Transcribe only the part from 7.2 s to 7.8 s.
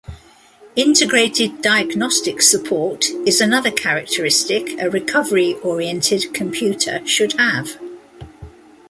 have.